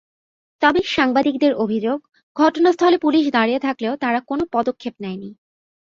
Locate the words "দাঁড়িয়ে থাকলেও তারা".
3.31-4.19